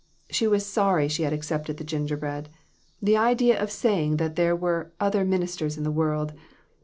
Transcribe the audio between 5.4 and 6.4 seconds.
ters in the world!"